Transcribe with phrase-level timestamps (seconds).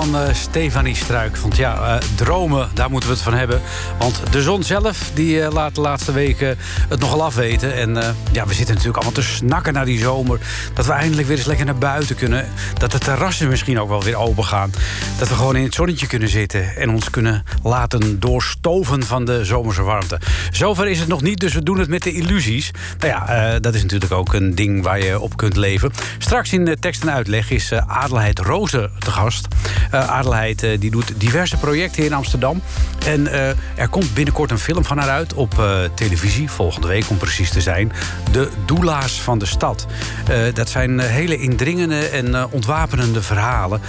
[0.00, 1.36] Van eh, Stefanie Struik.
[1.36, 3.60] Want ja, eh, dromen, daar moeten we het van hebben.
[3.98, 6.56] Want de zon zelf, die eh, laat de laatste weken
[6.88, 7.74] het nogal afweten.
[7.74, 7.90] En
[8.32, 10.38] ja, we zitten natuurlijk allemaal te snakken naar die zomer.
[10.74, 12.48] Dat we eindelijk weer eens lekker naar buiten kunnen.
[12.78, 14.72] Dat de terrassen misschien ook wel weer open gaan.
[15.18, 16.76] Dat we gewoon in het zonnetje kunnen zitten.
[16.76, 20.20] En ons kunnen laten doorstoven van de zomerse warmte.
[20.50, 22.70] Zover is het nog niet, dus we doen het met de illusies.
[22.98, 25.92] Nou ja, dat is natuurlijk ook een ding waar je op kunt leven.
[26.18, 29.48] Straks in de tekst en uitleg is Adelheid Rozen te gast.
[29.90, 32.62] Eh, Adelheid eh, die doet diverse projecten in Amsterdam.
[33.06, 35.62] En eh, er komt binnenkort een film van haar uit op
[35.94, 36.50] televisie.
[36.50, 37.92] Volgende week om precies te zijn.
[38.32, 39.86] De Doela's van de stad.
[40.54, 43.80] Dat zijn hele indringende en ontwapenende verhalen.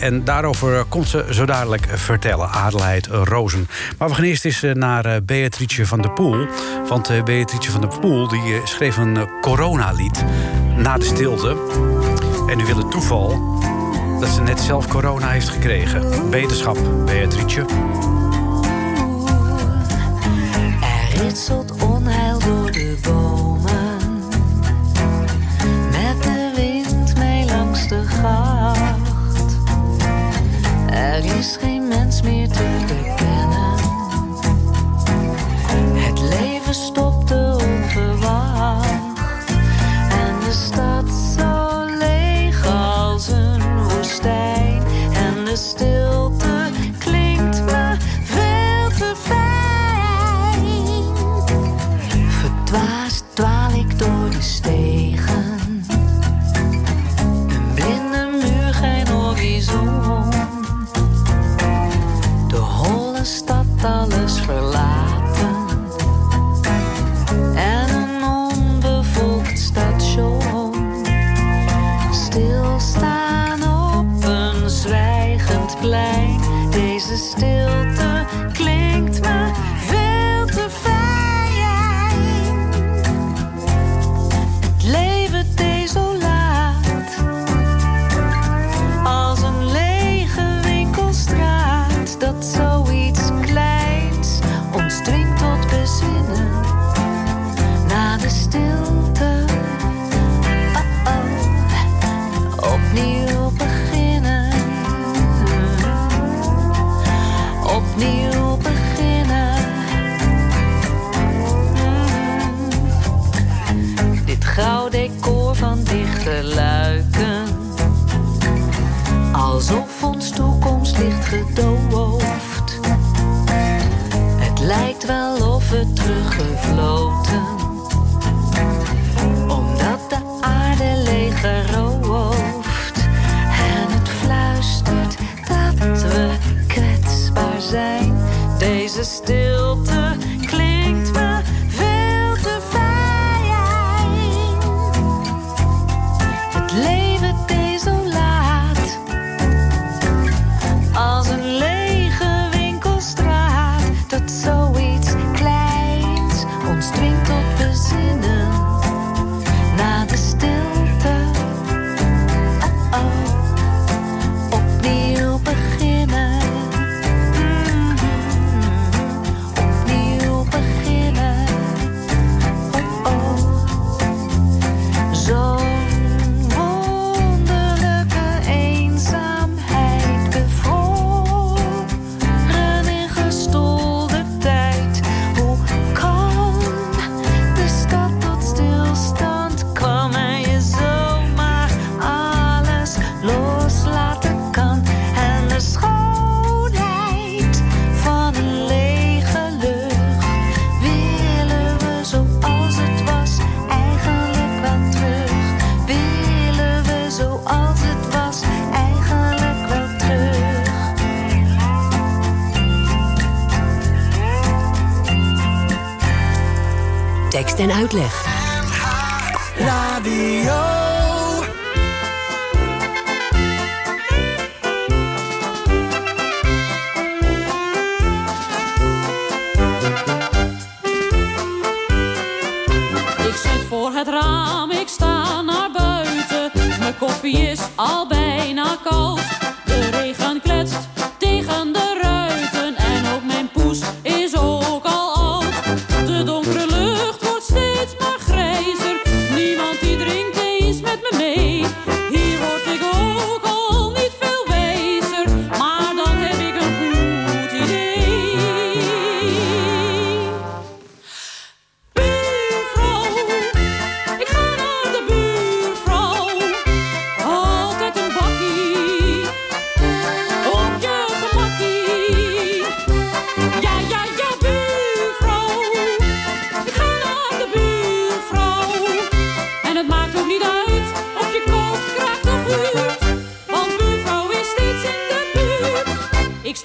[0.00, 2.48] En daarover komt ze zo dadelijk vertellen.
[2.48, 3.68] Adelheid Rozen.
[3.98, 6.46] Maar we gaan eerst eens naar Beatrice van der Poel.
[6.88, 10.24] Want Beatrice van der Poel die, schreef een coronalied
[10.76, 11.56] na de stilte.
[12.46, 13.58] En nu wil het toeval
[14.20, 16.30] dat ze net zelf corona heeft gekregen.
[16.30, 17.64] Beterschap, Beatrice.
[20.80, 23.96] Er ritselt onheil door de bomen.
[25.90, 29.56] Met de wind mee langs de gracht.
[30.90, 33.74] Er is geen mens meer te bekennen.
[35.94, 37.55] Het leven stopte
[77.16, 77.45] to stay.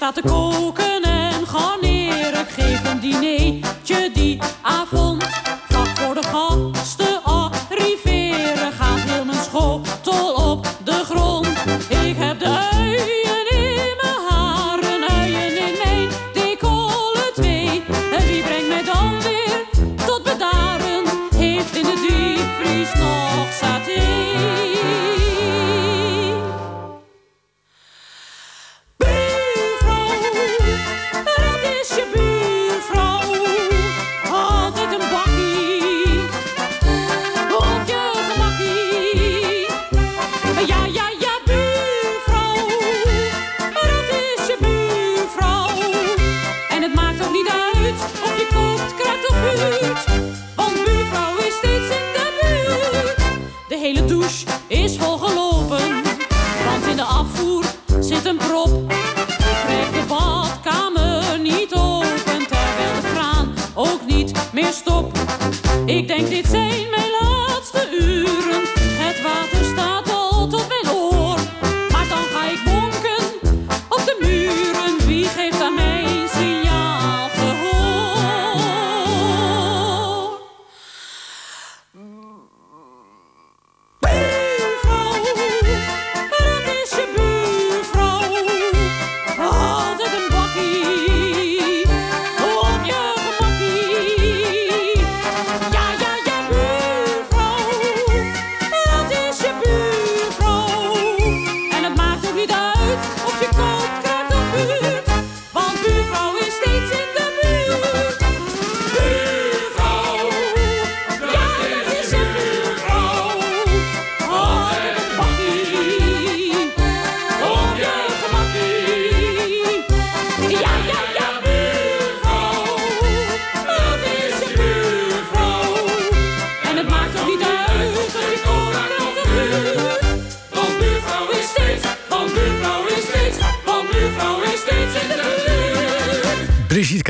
[0.02, 2.40] Ik sta te koken en garneren.
[2.40, 3.81] Ik geef dinertje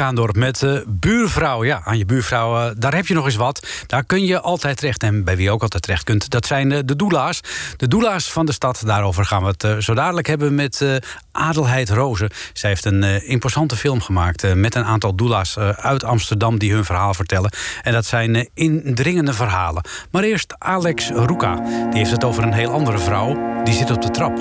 [0.03, 1.65] Kaandorp met eh, buurvrouw.
[1.65, 3.67] Ja, aan je buurvrouw, eh, daar heb je nog eens wat.
[3.87, 5.03] Daar kun je altijd terecht.
[5.03, 7.41] En bij wie ook altijd terecht kunt, dat zijn eh, de doela's.
[7.77, 8.83] De doela's van de stad.
[8.85, 10.85] Daarover gaan we het zo dadelijk hebben met
[11.33, 12.31] Adelheid Rozen.
[12.53, 14.55] Zij heeft een imposante film gemaakt...
[14.55, 17.53] met een aantal doela's eh, uit Amsterdam die hun verhaal vertellen.
[17.83, 19.83] En dat zijn indringende verhalen.
[20.11, 21.55] Maar eerst Alex Roeka.
[21.91, 23.63] Die heeft het over een heel andere vrouw.
[23.65, 24.39] Die zit op de trap.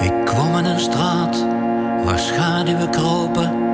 [0.00, 1.46] Ik kwam in een straat
[2.04, 3.73] waar schaduwen kropen,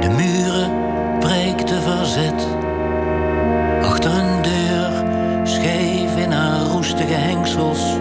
[0.00, 0.70] de muren
[1.18, 2.46] breekten verzet.
[3.82, 4.90] Achter een deur,
[5.42, 7.96] scheef in haar roestige hengsels,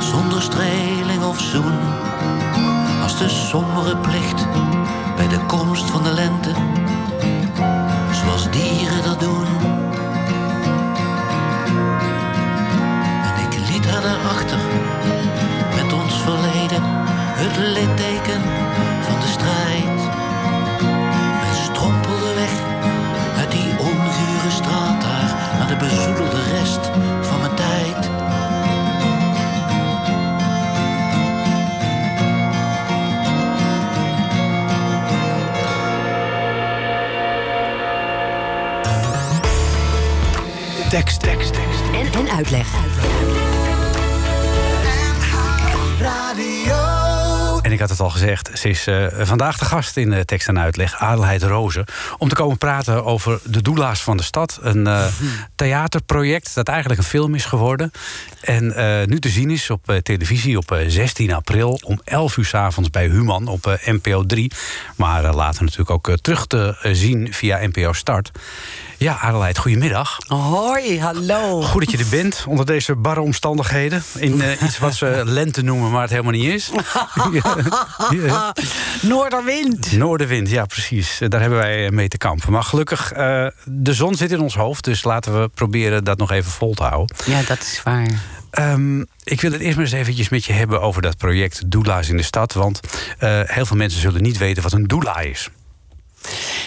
[0.00, 1.78] zonder streling of zoen.
[3.02, 4.46] Als de sombere plicht
[5.16, 6.50] bij de komst van de lente
[42.16, 42.66] En, uitleg.
[47.62, 50.48] En ik had het al gezegd, ze is eh, vandaag de gast in de tekst
[50.48, 51.84] en uitleg, Adelheid Rozen.
[52.18, 54.58] Om te komen praten over de doela's van de stad.
[54.62, 55.06] Een eh,
[55.54, 57.90] theaterproject dat eigenlijk een film is geworden.
[58.40, 62.36] En eh, nu te zien is op eh, televisie op eh, 16 april om 11
[62.36, 64.52] uur s avonds bij Human op eh, NPO 3.
[64.96, 68.30] Maar eh, later natuurlijk ook eh, terug te eh, zien via NPO Start.
[68.98, 70.18] Ja, Adelheid, goedemiddag.
[70.26, 71.62] Hoi, hallo.
[71.62, 74.02] Goed dat je er bent onder deze barre omstandigheden.
[74.18, 76.70] In eh, iets wat ze lente noemen, maar het helemaal niet is.
[78.10, 78.54] Ja.
[79.02, 79.92] Noorderwind.
[79.92, 81.20] Noordenwind, ja precies.
[81.28, 82.52] Daar hebben wij mee te kampen.
[82.52, 84.84] Maar gelukkig, eh, de zon zit in ons hoofd.
[84.84, 87.16] Dus laten we proberen dat nog even vol te houden.
[87.24, 88.06] Ja, dat is waar.
[88.50, 92.08] Ehm, ik wil het eerst maar eens eventjes met je hebben over dat project Doula's
[92.08, 92.52] in de stad.
[92.52, 92.80] Want
[93.18, 95.50] eh, heel veel mensen zullen niet weten wat een doula is.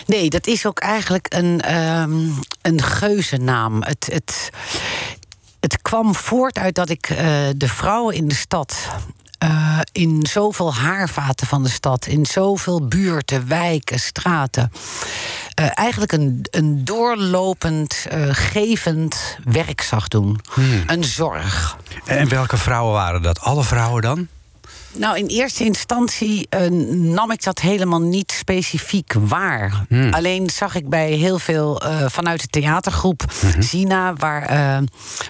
[0.06, 2.20] Nee, dat is ook eigenlijk een, ehm
[2.62, 3.84] een geuzennaam.
[3.84, 4.50] Het, het,
[5.60, 7.18] het kwam voort uit dat ik eh,
[7.56, 8.76] de vrouwen in de stad.
[9.38, 14.72] eh, in zoveel haarvaten van de stad, in zoveel buurten, wijken, straten.
[15.54, 20.40] eh, eigenlijk een, een doorlopend, gevend werk zag doen.
[20.88, 21.78] Een zorg.
[22.06, 23.40] En welke vrouwen waren dat?
[23.42, 24.28] Alle vrouwen dan?
[24.94, 29.86] Nou, in eerste instantie eh, nam ik dat helemaal niet specifiek waar.
[29.90, 30.14] Hmm.
[30.14, 33.62] Alleen zag ik bij heel veel eh, vanuit de theatergroep Mhm.
[33.62, 34.58] Zina, waar, eh,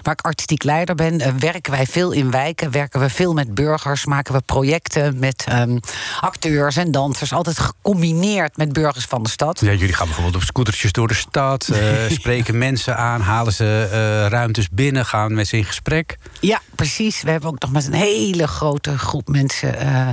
[0.02, 4.04] waar ik artistiek leider ben, werken wij veel in wijken, werken we veel met burgers,
[4.06, 5.78] maken we projecten met ehm,
[6.20, 9.60] acteurs en dansers, altijd gecombineerd met burgers van de stad.
[9.60, 11.68] Ja, jullie gaan bijvoorbeeld op scootertjes door de stad,
[12.18, 16.18] spreken mensen aan, halen ze ruimtes binnen, gaan met ze in gesprek.
[16.40, 17.22] Ja, precies.
[17.22, 20.08] We hebben ook nog met een hele grote groep mensen eh,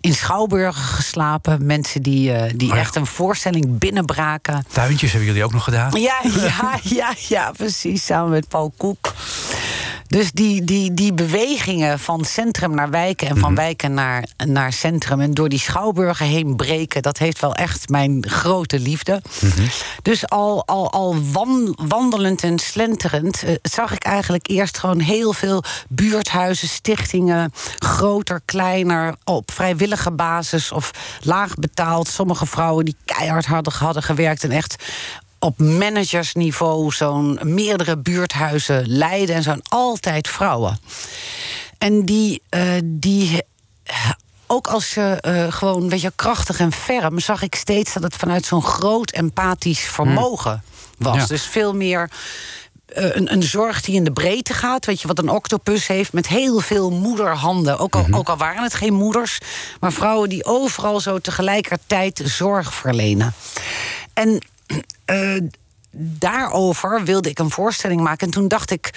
[0.00, 1.66] in Schouwburgen geslapen.
[1.66, 2.80] Mensen die, eh, die Oh ja.
[2.80, 4.64] echt een voorstelling binnenbraken.
[4.72, 6.00] Tuintjes hebben jullie ook nog gedaan.
[6.00, 8.04] Ja, ja, ja, ja, precies.
[8.04, 9.12] Samen met Paul Koek.
[10.06, 13.60] Dus die, die, die bewegingen van centrum naar wijken en van Mhm.
[13.60, 18.26] wijken naar, naar centrum en door die schouwburgen heen breken, dat heeft wel echt mijn
[18.28, 19.22] grote liefde.
[19.40, 19.66] Mhm.
[20.02, 25.32] Dus al, al, al wan- wandelend en slenterend eh, zag ik eigenlijk eerst gewoon heel
[25.32, 30.90] veel buurthuizen, stichtingen, groter, kleiner, op vrijwillige basis of
[31.22, 32.08] laag betaald.
[32.08, 34.84] Sommige vrouwen die keihard hadden, hadden gewerkt en echt
[35.44, 40.78] op managersniveau zo'n meerdere buurthuizen leiden en zo'n altijd vrouwen.
[41.78, 43.42] En die, eh, die
[44.46, 48.14] ook als ze eh, gewoon weet je, krachtig en ferm, zag ik steeds dat het
[48.16, 50.62] vanuit zo'n groot empathisch vermogen
[50.98, 51.16] was.
[51.16, 51.26] Ja.
[51.26, 52.10] Dus veel meer.
[52.86, 54.86] eh, Een, een zorg die in de breedte gaat.
[54.86, 57.78] Weet je wat een octopus heeft met heel veel moederhanden.
[57.78, 59.38] Ook al, ook al waren het geen moeders.
[59.80, 63.34] Maar vrouwen die overal zo tegelijkertijd zorg verlenen.
[64.12, 64.42] En
[65.04, 65.40] eh,
[65.96, 68.26] daarover wilde ik een voorstelling maken.
[68.26, 68.90] En toen dacht ik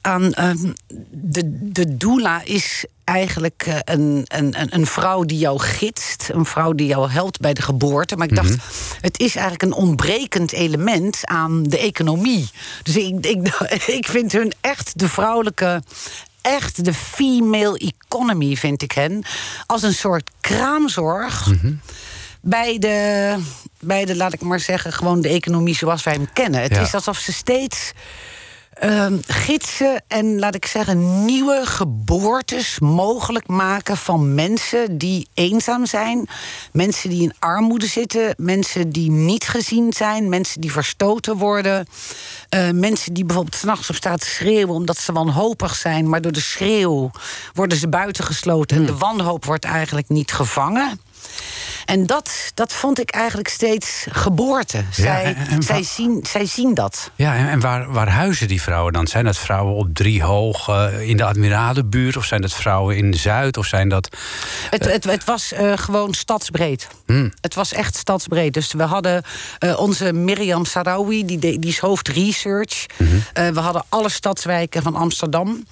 [0.00, 0.72] aan ehm,
[1.10, 6.28] de, de doula is eigenlijk eh, een, een, een- vrouw die jou gidst.
[6.32, 8.16] Een vrouw die jou helpt bij de geboorte.
[8.16, 8.54] Maar ik dacht,
[9.00, 12.48] het is eigenlijk een ontbrekend element aan de economie.
[12.82, 13.48] Dus ik, ik,
[13.98, 15.82] ik vind hun echt de vrouwelijke
[16.40, 19.22] echt de female economy, vind ik hen.
[19.66, 21.48] Als een soort kraamzorg.
[22.46, 23.36] Bij de,
[23.80, 26.60] bij de, laat ik maar zeggen, gewoon de economie zoals wij hem kennen.
[26.62, 26.80] Het Ja.
[26.80, 27.92] is alsof ze steeds
[28.74, 36.28] ehm, gidsen en, laat ik zeggen, nieuwe geboortes mogelijk maken van mensen die eenzaam zijn.
[36.72, 38.34] Mensen die in armoede zitten.
[38.36, 40.28] Mensen die niet gezien zijn.
[40.28, 41.86] Mensen die verstoten worden.
[42.48, 46.08] eh, mensen die bijvoorbeeld s'nachts op straat schreeuwen omdat ze wanhopig zijn.
[46.08, 47.10] Maar door de schreeuw
[47.54, 48.76] worden ze buitengesloten.
[48.76, 51.00] En de wanhoop wordt eigenlijk niet gevangen.
[51.84, 54.84] En dat, dat vond ik eigenlijk steeds geboorte.
[54.90, 57.10] Zij, en- en zij, zien, zij zien dat.
[57.14, 59.06] Ja, en, en waar, waar huizen die vrouwen dan?
[59.06, 62.16] Zijn dat vrouwen op Driehoog eh, in de Admiralenbuurt?
[62.16, 63.56] Of zijn dat vrouwen in Zuid?
[63.56, 64.08] Of zijn dat...
[64.70, 66.88] Het, het, het was eh, gewoon stadsbreed.
[67.06, 67.32] Hmm.
[67.40, 68.54] Het was echt stadsbreed.
[68.54, 69.22] Dus we hadden
[69.58, 72.86] eh, onze Mirjam Sarawi, die, die is hoofd research.
[72.96, 73.10] Mhm.
[73.32, 75.64] Eh, we hadden alle stadswijken van Amsterdam.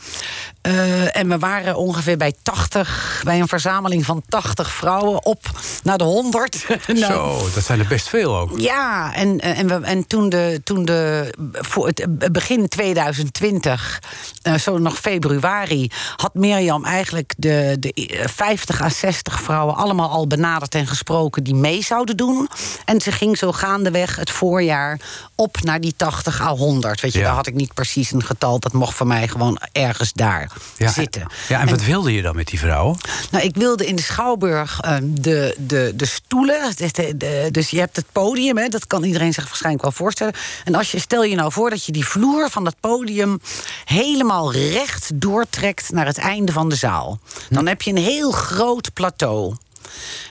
[0.60, 5.40] Eh, en we waren ongeveer bij 80, bij een verzameling van 80 vrouwen op
[5.82, 6.66] naar de 100.
[6.86, 8.58] Nou, Zo, dat zijn er best veel ook.
[8.60, 14.00] Ja, en, eh, en, we, en toen, de, toen de, voor het eh, begin 2020,
[14.42, 20.10] eh, zo nog februari, had Mirjam eigenlijk de, de eh, 50 à 60 vrouwen allemaal
[20.10, 22.48] al benaderd en gesproken die mee zouden doen.
[22.84, 25.00] En ze ging zo gaandeweg het voorjaar
[25.34, 27.00] op naar die 80 à 100.
[27.00, 27.24] Weet je, Ja.
[27.24, 30.90] daar had ik niet precies een getal, dat mocht voor mij gewoon ergens daar Ja,
[30.90, 31.26] zitten.
[31.48, 32.96] Ja, en, wat wilde je dan met die vrouwen?
[33.30, 36.72] Nou, ik wilde in de Schouwburg de, de, de stoelen.
[36.76, 39.92] de- de- de- dus je hebt het podium, hè, dat kan iedereen zich waarschijnlijk wel
[39.92, 40.34] voorstellen.
[40.64, 43.40] En als je, stel je nou voor dat je die vloer van dat podium
[43.84, 47.18] helemaal recht doortrekt naar het einde van de zaal.
[47.50, 49.54] Dan heb je een heel groot plateau.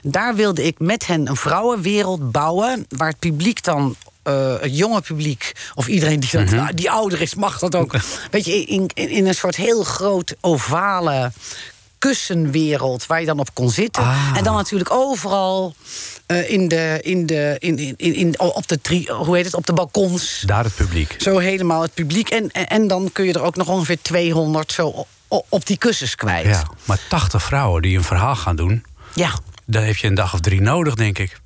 [0.02, 3.96] Daar wilde ik met hen een vrouwenwereld bouwen, waar het publiek dan.
[4.22, 6.74] eh, het jonge publiek, of iedereen die, dat, Mhm.
[6.74, 7.94] die ouder is, mag dat ook.
[8.30, 11.32] Weet je, in, in, in een soort heel groot ovale
[12.02, 14.02] kussenwereld waar je dan op kon zitten.
[14.02, 14.32] Ah.
[14.36, 15.74] En dan natuurlijk overal
[16.26, 19.66] eh, in de, in de, in, in, in, op de tri, hoe heet het, op
[19.66, 20.42] de balkons.
[20.46, 21.14] Daar het publiek.
[21.18, 22.30] Zo helemaal het publiek.
[22.30, 26.14] En, en, en dan kun je er ook nog ongeveer 200 zo op, die kussens
[26.14, 26.46] kwijt.
[26.46, 28.84] Ja, maar 80 vrouwen die een verhaal gaan doen...
[29.14, 29.30] ja.
[29.66, 31.40] dan heb je een dag of drie nodig, denk ik.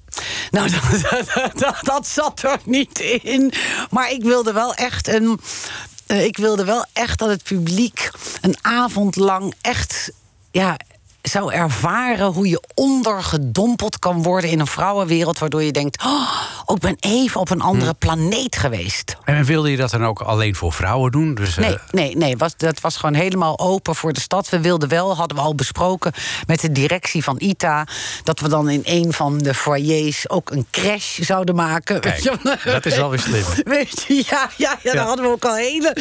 [0.51, 3.53] Nou, dat, dat, dat, dat zat er niet in.
[3.91, 5.41] Maar ik wilde wel echt een.
[6.07, 10.11] eh, ik wilde wel echt dat het publiek een avond lang echt.
[10.57, 10.79] Ja,
[11.29, 15.39] zou ervaren hoe je ondergedompeld kan worden in een vrouwenwereld.
[15.39, 16.31] Waardoor je denkt: oh,
[16.75, 17.97] ik ben even op een andere Hm.
[17.99, 19.17] planeet geweest.
[19.25, 21.35] En wilde je dat dan ook alleen voor vrouwen doen?
[21.35, 24.49] Dus, eh, Nee, nee, nee was, dat was gewoon helemaal open voor de stad.
[24.49, 26.13] We wilden wel, hadden we al besproken
[26.47, 27.87] met de directie van ITA...
[28.25, 32.01] dat we dan in een van de foyers ook een crash zouden maken.
[32.01, 32.31] Kijk,
[32.65, 33.45] dat is wel weer slim.
[33.77, 35.05] Weet je, ja, ja, ja, daar Ja.
[35.05, 35.97] hadden we ook al hele,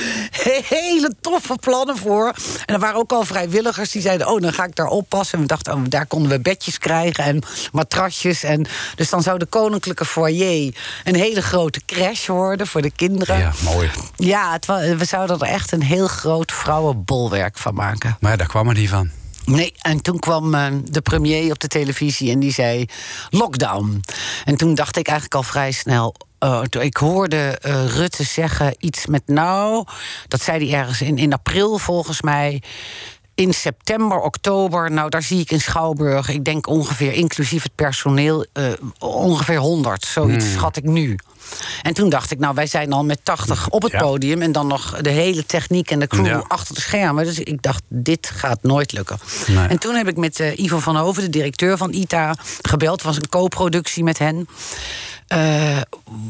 [0.67, 2.33] hele toffe plannen voor.
[2.65, 4.27] En er waren ook al vrijwilligers die zeiden...
[4.27, 7.23] oh, dan ga ik daar op En we dachten, oh, daar konden we bedjes krijgen
[7.23, 8.43] en matrasjes.
[8.43, 13.37] En, dus dan zou de koninklijke foyer een hele grote crash worden voor de kinderen.
[13.37, 13.89] Ja, mooi.
[14.15, 14.65] Ja, het
[14.97, 18.17] we zouden er echt een heel groot vrouwenbolwerk van maken.
[18.19, 19.09] Maar ja, daar kwam er niet van.
[19.45, 22.85] Nee, en toen kwam eh, de premier op de televisie en die zei
[23.29, 24.03] lockdown.
[24.45, 26.15] En toen dacht ik eigenlijk al vrij snel.
[26.69, 29.85] toen ik hoorde eh, Rutte zeggen iets met nou,
[30.27, 32.61] dat zei hij ergens in, in april volgens mij.
[33.35, 38.45] In september, oktober, nou daar zie ik in Schouwburg, ik denk ongeveer inclusief het personeel,
[38.53, 38.63] eh,
[38.99, 40.05] ongeveer 100.
[40.05, 41.15] Zoiets schat ik nu.
[41.81, 43.99] En toen dacht ik, nou, wij zijn al met 80 op het Ja.
[43.99, 44.41] podium.
[44.41, 46.43] En dan nog de hele techniek en de crew Ja.
[46.47, 47.25] achter de schermen.
[47.25, 49.17] Dus ik dacht, dit gaat nooit lukken.
[49.47, 49.67] Nee.
[49.67, 52.93] En toen heb ik met eh, Ivo van Hoven, de directeur van ITA, gebeld.
[52.97, 54.47] Het was een co-productie met hen.
[55.27, 55.81] Eh,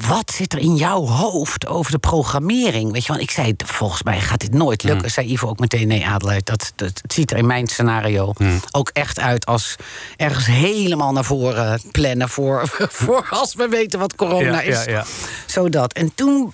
[0.08, 2.92] wat zit er in jouw hoofd over de programmering?
[2.92, 5.02] Weet je, want ik zei, volgens mij gaat dit nooit lukken.
[5.02, 5.10] Hmm.
[5.10, 6.74] Zei Ivo ook meteen, nee Adelheid, dat,
[7.08, 8.60] ziet er in mijn scenario Hmm.
[8.72, 9.76] ook echt uit als
[10.18, 12.68] ergens helemaal naar voren plannen voor,
[13.02, 14.84] voor als we weten wat corona Ja, is.
[14.84, 15.06] ja, ja.
[15.46, 15.94] Zodat.
[15.94, 16.54] En toen.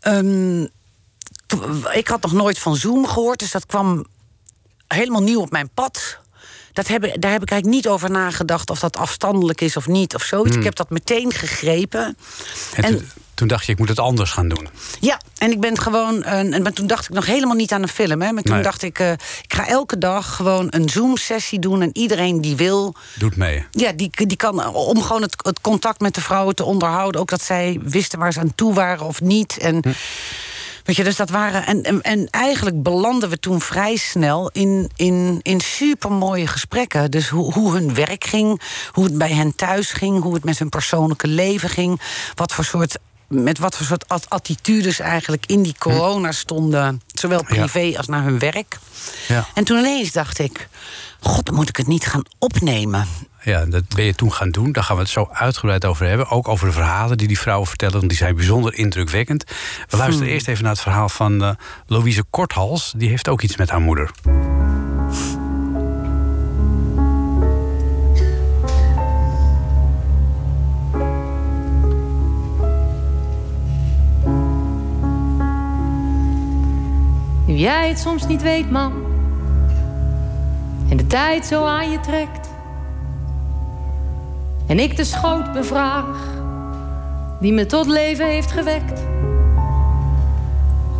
[0.00, 0.62] ehm,
[1.92, 4.04] ik had nog nooit van Zoom gehoord, dus dat kwam
[4.88, 6.18] helemaal nieuw op mijn pad.
[6.74, 10.14] Dat heb, daar heb ik eigenlijk niet over nagedacht of dat afstandelijk is of niet
[10.14, 10.56] of zoiets.
[10.56, 12.02] Ik heb dat meteen gegrepen.
[12.74, 12.84] Hmm.
[12.84, 14.68] En, En- toen, dacht je, ik moet het anders gaan doen.
[15.00, 16.22] Ja, en ik ben gewoon.
[16.22, 18.22] en maar toen dacht ik nog helemaal niet aan een film.
[18.22, 18.62] Hè, maar toen Nee.
[18.62, 21.82] dacht ik, eh, ik ga elke dag gewoon een Zoom-sessie doen.
[21.82, 23.64] En iedereen die wil, Doet mee.
[23.70, 27.20] ja, die, die kan om gewoon het, het contact met de vrouwen te onderhouden.
[27.20, 29.58] Ook dat zij wisten waar ze aan toe waren of niet.
[29.58, 29.82] En,
[30.84, 31.66] weet je, dus dat waren.
[31.66, 37.10] En, en, en eigenlijk belanden we toen vrij snel in, in, in supermooie gesprekken.
[37.10, 38.60] Dus hoe, hoe hun werk ging,
[38.92, 42.00] hoe het bij hen thuis ging, hoe het met hun persoonlijke leven ging.
[42.34, 42.98] Wat voor soort.
[43.28, 47.02] Met wat voor soort at- attitudes eigenlijk in die corona stonden.
[47.06, 48.78] Zowel privé als naar hun werk.
[49.28, 49.46] Ja.
[49.54, 50.68] En toen ineens dacht ik:
[51.24, 53.06] God, dan moet ik het niet gaan opnemen.
[53.42, 54.72] Ja, dat ben je toen gaan doen.
[54.72, 56.28] Daar gaan we het zo uitgebreid over hebben.
[56.28, 57.96] Ook over de verhalen die die vrouwen vertellen.
[57.96, 59.44] Want die zijn bijzonder indrukwekkend.
[59.88, 61.50] We luisteren eerst even naar het verhaal van eh,
[61.86, 62.92] Louise Korthals.
[62.96, 64.10] Die heeft ook iets met haar moeder.
[77.46, 79.13] Nu jij het soms niet weet, man.
[80.88, 82.48] En de tijd zo aan je trekt.
[84.66, 86.32] En ik de schoot bevraag.
[87.40, 89.02] Die me tot leven heeft gewekt.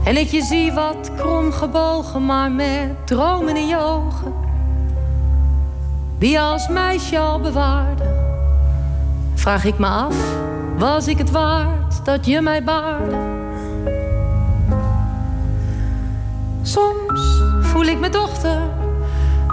[0.04, 4.34] En ik je zie wat krom gebogen, maar met dromen in je ogen.
[6.18, 8.04] Die als meisje al bewaarde.
[9.34, 10.16] Vraag ik me af,
[10.78, 13.16] was ik het waard dat je mij baarde?
[16.62, 18.58] Soms voel ik me dochter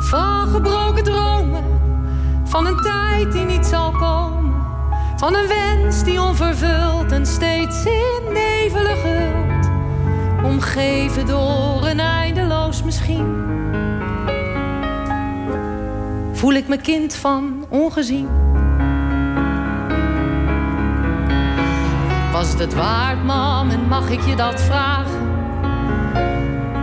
[0.02, 1.64] van gebroken dromen.
[2.44, 4.54] Van een tijd die niet zal komen.
[5.16, 9.70] Van een wens die onvervuld en steeds in nevelen gehuld.
[10.44, 13.50] Omgeven door een eindeloos misschien.
[16.34, 18.28] Voel ik me kind van ongezien.
[22.32, 25.11] Was het het waard, mam, en mag ik je dat vragen?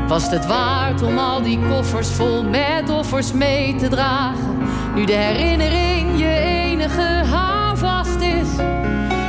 [0.08, 4.58] Was het waard om al die koffers vol met offers mee te dragen?
[4.94, 8.58] Nu de herinnering je enige houvast is.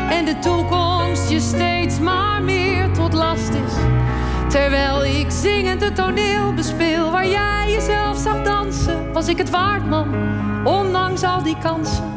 [0.10, 3.74] En de toekomst je steeds maar meer tot last is.
[4.48, 9.14] Terwijl ik zingend het toneel bespeel waar jij jezelf zag dansen.
[9.14, 10.08] Was ik het waard, man,
[10.64, 12.12] ondanks al die kansen.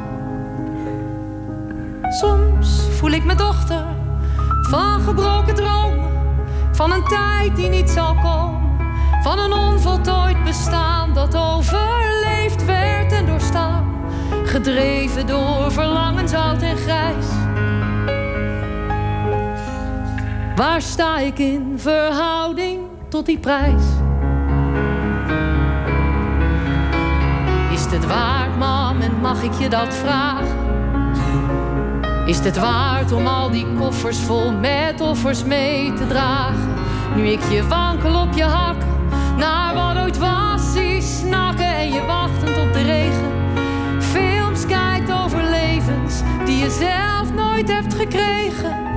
[2.08, 3.84] Soms voel ik me dochter
[4.70, 5.81] van gebroken dromen.
[6.72, 8.60] Van een tijd die niet zal komen.
[9.22, 13.94] Van een onvoltooid bestaan dat overleefd werd en doorstaan.
[14.44, 17.26] Gedreven door verlangens oud en grijs.
[20.56, 23.82] Waar sta ik in verhouding tot die prijs?
[27.72, 30.61] Is het waard, mam, en mag ik je dat vragen?
[32.26, 36.74] Is het waard om al die koffers vol met offers mee te dragen?
[37.16, 38.76] Nu ik je wankel op je hak,
[39.36, 43.30] naar wat ooit was, zie snakken en je wachtend op de regen.
[44.00, 48.91] Films kijkt over levens die je zelf nooit hebt gekregen.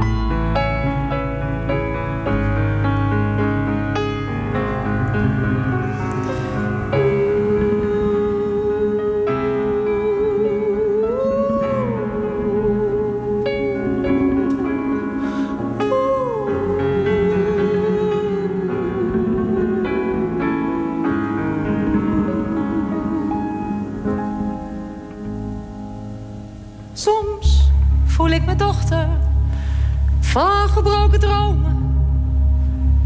[30.86, 31.96] Gebroken dromen.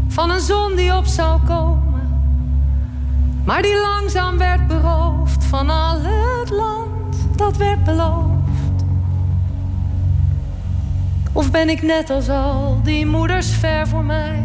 [0.08, 2.08] Van een zon die op zou komen.
[3.44, 8.84] Maar die langzaam werd beroofd van al het land dat werd beloofd.
[11.32, 14.42] Of ben ik net als al die moeders ver voor mij?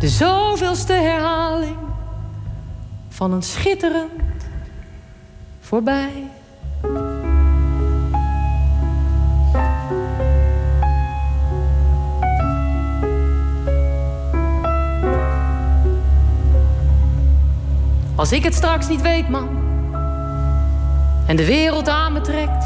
[0.00, 1.76] De zoveelste herhaling
[3.08, 4.46] van een schitterend
[5.60, 6.30] voorbij.
[18.24, 19.48] Als ik het straks niet weet, man,
[21.26, 22.64] en de wereld aan me trekt,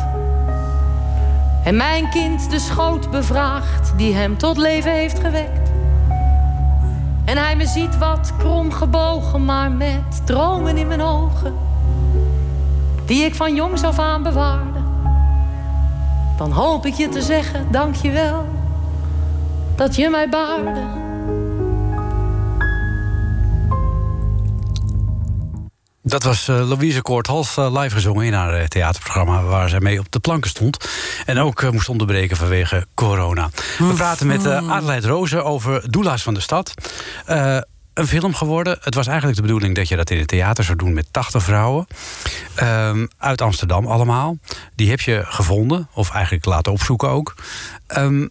[1.64, 5.70] en mijn kind de schoot bevraagt die hem tot leven heeft gewekt.
[7.24, 11.54] En hij me ziet wat krom gebogen, maar met dromen in mijn ogen,
[13.06, 14.80] die ik van jongs af aan bewaarde.
[16.36, 18.46] Dan hoop ik je te zeggen, dank je wel,
[19.76, 20.97] dat je mij baarde.
[26.08, 29.42] Dat was eh, Louise Koorthals uh, live gezongen in haar eh, theaterprogramma...
[29.42, 30.88] waar zij mee op de planken stond.
[31.26, 33.50] En ook eh, moest onderbreken vanwege corona.
[33.78, 36.74] We praten met uh, Adelheid Rozen over Doela's van de Stad.
[37.26, 38.78] Een film geworden.
[38.80, 41.42] Het was eigenlijk de bedoeling dat je dat in het theater zou doen met 80
[41.42, 41.86] vrouwen.
[42.62, 44.38] Um, uit Amsterdam allemaal.
[44.74, 47.34] Die heb je gevonden, of eigenlijk laten opzoeken ook.
[47.96, 48.30] Um,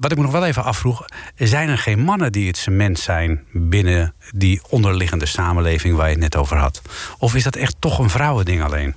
[0.00, 1.04] wat ik me nog wel even afvroeg,
[1.36, 6.22] zijn er geen mannen die het cement zijn binnen die onderliggende samenleving waar je het
[6.22, 6.82] net over had?
[7.18, 8.94] Of is dat echt toch een vrouwending alleen?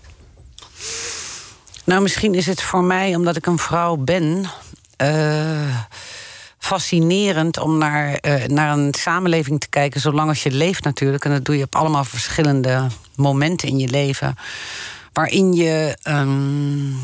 [1.83, 4.45] Nou, misschien is het voor mij, omdat ik een vrouw ben,
[5.01, 5.77] uh,
[6.57, 11.25] fascinerend om naar, uh, naar een samenleving te kijken, zolang als je leeft natuurlijk.
[11.25, 14.35] En dat doe je op allemaal verschillende momenten in je leven.
[15.13, 15.97] Waarin je.
[16.03, 16.95] Um,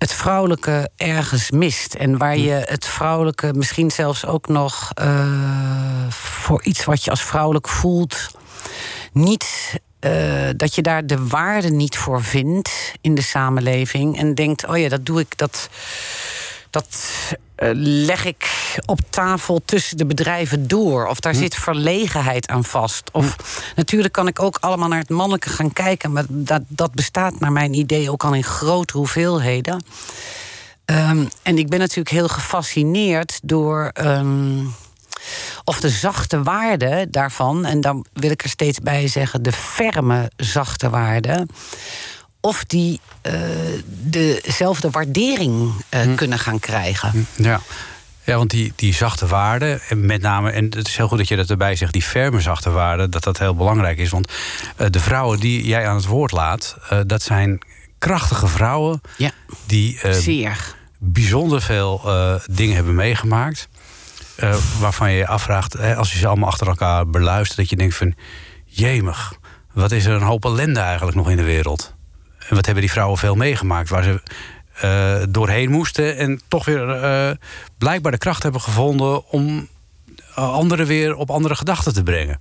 [0.00, 1.94] het vrouwelijke ergens mist.
[1.94, 7.22] En waar je het vrouwelijke misschien zelfs ook nog uh, voor iets wat je als
[7.22, 8.30] vrouwelijk voelt,
[9.12, 9.78] niet.
[10.00, 14.18] Uh, dat je daar de waarde niet voor vindt in de samenleving.
[14.18, 15.38] En denkt: oh ja, dat doe ik.
[15.38, 15.68] Dat,
[16.70, 16.96] dat
[17.72, 21.06] leg ik op tafel tussen de bedrijven door.
[21.06, 21.38] Of daar hm.
[21.38, 23.10] zit verlegenheid aan vast.
[23.12, 23.76] Of hm.
[23.76, 26.12] natuurlijk kan ik ook allemaal naar het mannelijke gaan kijken.
[26.12, 29.84] Maar dat, dat bestaat naar mijn idee ook al in grote hoeveelheden.
[30.84, 33.90] Um, en ik ben natuurlijk heel gefascineerd door.
[33.94, 34.74] Um,
[35.64, 40.30] of de zachte waarde daarvan, en dan wil ik er steeds bij zeggen, de ferme
[40.36, 41.46] zachte waarde
[42.40, 43.32] of die uh,
[43.86, 46.14] dezelfde waardering uh, hm.
[46.14, 47.26] kunnen gaan krijgen.
[47.36, 47.60] Ja.
[48.24, 51.28] Ja, want die, die zachte waarden, en met name, en het is heel goed dat
[51.28, 54.10] je dat erbij zegt, die ferme zachte waarden, dat dat heel belangrijk is.
[54.10, 54.32] Want
[54.78, 57.58] uh, de vrouwen die jij aan het woord laat, uh, dat zijn
[57.98, 59.30] krachtige vrouwen ja,
[59.66, 60.74] die zeer.
[60.98, 62.00] bijzonder veel
[62.50, 63.68] dingen hebben meegemaakt.
[64.78, 68.14] waarvan je je afvraagt, als je ze allemaal achter elkaar beluistert, dat je denkt van,
[68.64, 69.32] jemig,
[69.72, 71.94] wat is er een hoop ellende eigenlijk nog in de wereld?
[72.48, 74.22] En wat hebben die vrouwen veel meegemaakt, waar ze
[74.84, 77.30] uh, doorheen moesten en toch weer uh,
[77.78, 79.68] blijkbaar de kracht hebben gevonden om
[80.34, 82.40] anderen weer op andere gedachten te brengen.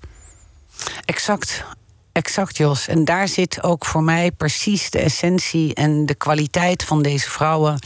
[1.05, 1.63] Exact.
[2.12, 2.88] Exact, Jos.
[2.88, 7.79] En daar zit ook voor mij precies de essentie en de kwaliteit van deze vrouwen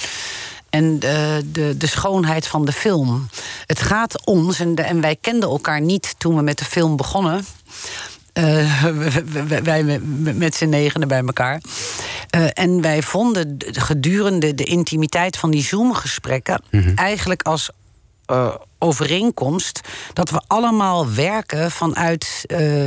[0.70, 3.30] en de, de, de, schoonheid van de film.
[3.66, 7.46] Het gaat ons, en wij kenden elkaar niet toen we met de film begonnen.
[8.34, 8.84] Uh,
[9.64, 10.00] wij
[10.34, 11.62] met z'n negenen bij elkaar.
[12.36, 16.96] Uh, en wij vonden gedurende de intimiteit van die Zoom-gesprekken mm -hmm.
[16.96, 17.70] eigenlijk als
[18.32, 19.82] uh, overeenkomst
[20.14, 22.46] dat we allemaal werken vanuit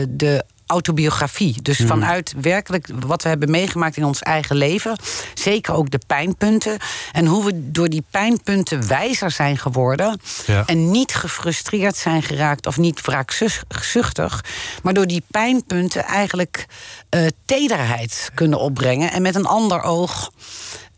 [0.08, 1.62] de autobiografie.
[1.62, 1.86] Dus mm.
[1.86, 4.98] vanuit werkelijk wat we hebben meegemaakt in ons eigen leven.
[5.34, 6.78] Zeker ook de pijnpunten.
[7.12, 10.20] En hoe we door die pijnpunten wijzer zijn geworden.
[10.46, 10.62] Ja.
[10.66, 14.44] En niet gefrustreerd zijn geraakt of niet wraakzuchtig.
[14.82, 16.66] Maar door die pijnpunten eigenlijk
[17.10, 19.12] uh, tederheid kunnen opbrengen.
[19.12, 20.30] En met een ander oog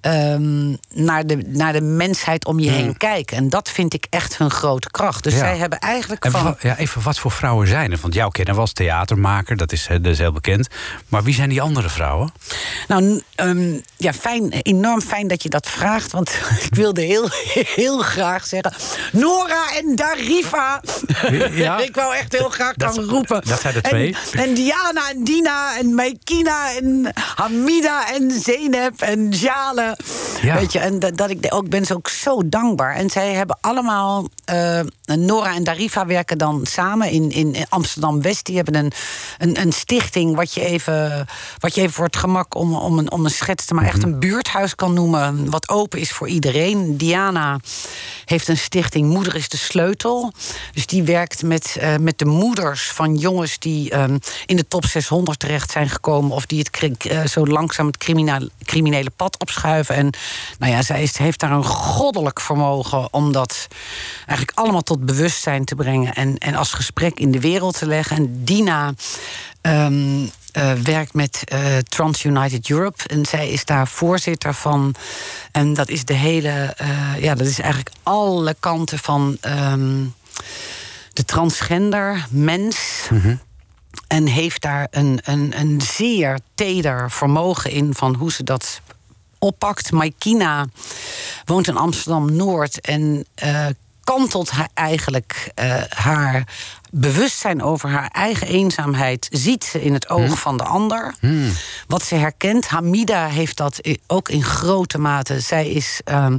[0.00, 2.78] um, naar, de, naar de mensheid om je hmm.
[2.78, 3.36] heen kijken.
[3.36, 5.24] En dat vind ik echt hun grote kracht.
[5.24, 5.38] Dus ja.
[5.38, 6.56] zij hebben eigenlijk en van...
[6.60, 7.98] Ja, even, wat voor vrouwen zijn er?
[8.00, 10.68] Want jou kennen we als theatermaker, dat is, dat is heel bekend.
[11.08, 12.32] Maar wie zijn die andere vrouwen?
[12.88, 16.12] Nou, um, ja, fijn, enorm fijn dat je dat vraagt.
[16.12, 16.30] Want
[16.70, 17.28] ik wilde heel,
[17.74, 18.74] heel graag zeggen...
[19.12, 20.82] Nora en Darifa.
[21.50, 21.78] Ja.
[21.88, 23.42] ik wou echt heel graag Dat- kan roepen.
[23.44, 24.16] dat zijn En- twee.
[24.32, 29.87] En, Diana en Dina en Maikina en Hamida en Zeynep en Jale.
[30.42, 30.54] Ja.
[30.54, 32.94] Weet je, en dat, dat ik ook ben ze ook zo dankbaar.
[32.94, 34.28] En zij hebben allemaal...
[34.44, 38.46] eh, Nora en Darifa werken dan samen in, in Amsterdam-West.
[38.46, 38.92] Die hebben een,
[39.38, 41.26] een, een stichting wat je even,
[41.58, 43.90] wat je even voor het gemak om, om, een, om een schets te maken...
[43.90, 46.96] echt een buurthuis kan noemen, wat open is voor iedereen.
[46.96, 47.58] Diana
[48.24, 50.32] heeft een stichting Moeder is de Sleutel.
[50.72, 54.84] Dus die werkt met, eh, met de moeders van jongens die ehm, in de top
[54.84, 56.30] 600 terecht zijn gekomen...
[56.30, 59.77] of die het eh, zo langzaam het criminele, criminele pad opschuiven.
[59.86, 60.10] En
[60.58, 63.66] nou ja, zij is, heeft daar een goddelijk vermogen om dat
[64.26, 66.14] eigenlijk allemaal tot bewustzijn te brengen...
[66.14, 68.16] en, en als gesprek in de wereld te leggen.
[68.16, 68.92] En Dina...
[69.60, 73.08] ehm, eh, werkt met eh, Trans United Europe.
[73.08, 74.94] En zij is daar voorzitter van.
[75.52, 76.74] En dat is de hele.
[76.76, 80.04] eh, ja, dat is eigenlijk alle kanten van ehm,
[81.12, 83.08] de transgender mens.
[84.06, 88.80] En heeft daar een, een, een zeer teder vermogen in van hoe ze dat
[89.38, 89.92] oppakt.
[89.92, 90.66] Maikina
[91.44, 93.66] woont in Amsterdam Noord en eh,
[94.04, 96.44] kantelt haar eigenlijk eh, haar
[96.90, 99.28] bewustzijn over haar eigen eenzaamheid.
[99.30, 101.14] Ziet ze in het oog van de ander.
[101.86, 102.68] Wat ze herkent.
[102.68, 105.40] Hamida heeft dat ook in grote mate.
[105.40, 106.38] Zij, is, ehm,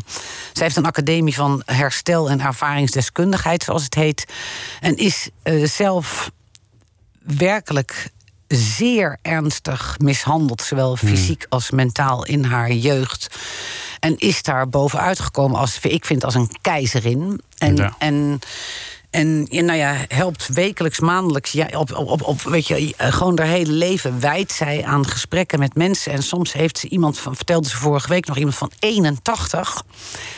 [0.54, 4.26] zij heeft een academie van herstel en ervaringsdeskundigheid, zoals het heet.
[4.80, 6.32] En is eh, zelf
[7.24, 8.12] werkelijk
[8.58, 13.28] zeer ernstig mishandeld, zowel fysiek als mentaal in haar jeugd.
[14.00, 17.42] En is daar bovenuit gekomen als, ik vind, als een keizerin.
[17.58, 17.96] En, Ja.
[18.00, 18.40] en,
[19.10, 23.14] en ja, nou ja, helpt wekelijks, maandelijks, ja, op, op, op, op, weet je, eh,
[23.14, 26.12] gewoon haar hele leven wijdt zij aan gesprekken met mensen.
[26.12, 29.84] En soms heeft ze iemand van, vertelde ze vorige week nog iemand van 81,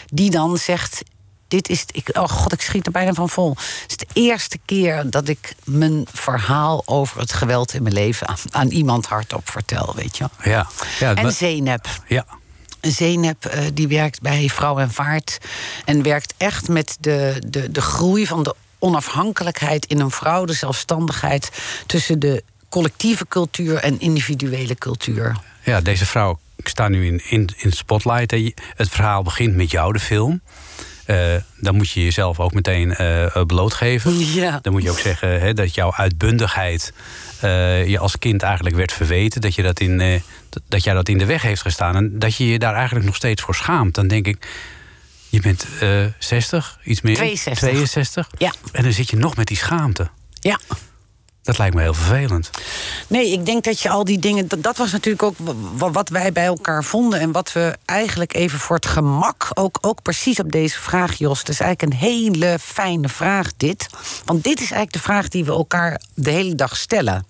[0.06, 1.04] die dan zegt.
[1.51, 3.55] Dit is, ik, oh god, ik schiet er bijna van vol.
[3.81, 8.27] Het is de eerste keer dat ik mijn verhaal over het geweld in mijn leven
[8.27, 10.29] aan, aan iemand hardop vertel, weet je.
[10.37, 10.53] wel.
[10.53, 10.67] Ja.
[10.99, 11.87] ja En maar- Zeynep.
[12.07, 12.25] ja.
[12.81, 15.37] Zeynep eh, die werkt bij Vrouw en Vaart.
[15.85, 20.53] En werkt echt met de, de, de groei van de onafhankelijkheid in een vrouw, de
[20.53, 21.49] zelfstandigheid
[21.85, 25.37] tussen de collectieve cultuur en individuele cultuur.
[25.63, 28.31] Ja, deze vrouw staat nu in, in, in het spotlight.
[28.75, 30.41] Het verhaal begint met jou, de film.
[31.05, 31.17] Eh,
[31.57, 34.19] dan moet je jezelf ook meteen eh, eh, blootgeven.
[34.41, 34.59] Ja.
[34.61, 36.93] Dan moet je ook zeggen hè, dat jouw uitbundigheid
[37.87, 39.41] je als kind eigenlijk werd verweten.
[39.41, 40.21] Dat, je dat, in,
[40.67, 41.95] dat- jij dat in de weg heeft gestaan.
[41.95, 43.95] En dat je je daar eigenlijk nog steeds voor schaamt.
[43.95, 44.47] Dan denk ik,
[45.29, 47.15] je bent eh 60, iets meer.
[47.15, 47.69] 62.
[47.69, 48.29] 62.
[48.37, 48.53] Ja.
[48.71, 50.09] En dan zit je nog met die schaamte.
[50.39, 50.59] Ja.
[51.43, 52.49] Dat lijkt me heel vervelend.
[53.08, 54.47] Nee, ik denk dat je al die dingen.
[54.47, 57.19] Dat, dat was natuurlijk ook wa- wa- wat wij bij elkaar vonden.
[57.19, 59.47] En wat we eigenlijk even voor het gemak.
[59.54, 61.39] Ook, ook precies op deze vraag, Jos.
[61.39, 63.88] Het is eigenlijk een hele fijne vraag, dit.
[64.25, 67.25] Want dit is eigenlijk de vraag die we elkaar de hele dag stellen.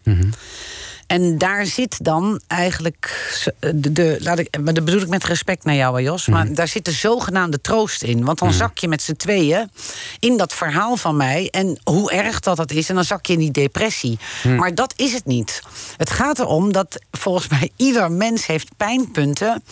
[1.12, 3.30] En daar zit dan eigenlijk.
[3.60, 6.28] De, de, laat ik, maar dat bedoel ik met respect naar jou, Jos.
[6.28, 8.26] Maar daar zit de zogenaamde troost in.
[8.26, 9.72] Want dan zak je met z'n tweeën
[10.20, 11.48] in dat verhaal van mij.
[11.50, 12.90] En hoe erg dat dat is.
[12.90, 14.20] En dan zak je in die depressie.
[14.58, 15.62] Maar dat is het niet.
[15.98, 19.64] Het gaat erom dat volgens mij ieder mens heeft pijnpunten.